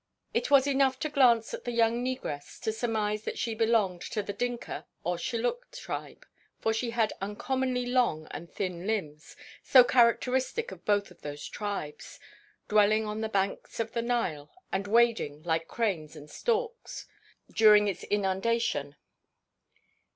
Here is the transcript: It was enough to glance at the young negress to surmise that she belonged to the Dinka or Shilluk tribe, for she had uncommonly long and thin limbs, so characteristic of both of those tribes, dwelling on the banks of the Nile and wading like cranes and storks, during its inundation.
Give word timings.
It 0.33 0.49
was 0.49 0.65
enough 0.65 0.97
to 1.01 1.09
glance 1.09 1.53
at 1.53 1.63
the 1.63 1.71
young 1.71 2.03
negress 2.03 2.59
to 2.61 2.73
surmise 2.73 3.21
that 3.23 3.37
she 3.37 3.53
belonged 3.53 4.01
to 4.01 4.23
the 4.23 4.33
Dinka 4.33 4.87
or 5.03 5.17
Shilluk 5.17 5.69
tribe, 5.71 6.25
for 6.59 6.73
she 6.73 6.89
had 6.89 7.13
uncommonly 7.21 7.85
long 7.85 8.25
and 8.31 8.51
thin 8.51 8.87
limbs, 8.87 9.35
so 9.61 9.83
characteristic 9.83 10.71
of 10.71 10.83
both 10.85 11.11
of 11.11 11.21
those 11.21 11.47
tribes, 11.47 12.19
dwelling 12.67 13.05
on 13.05 13.21
the 13.21 13.29
banks 13.29 13.79
of 13.79 13.91
the 13.91 14.01
Nile 14.01 14.51
and 14.71 14.87
wading 14.87 15.43
like 15.43 15.67
cranes 15.67 16.15
and 16.15 16.31
storks, 16.31 17.05
during 17.53 17.87
its 17.87 18.03
inundation. 18.05 18.95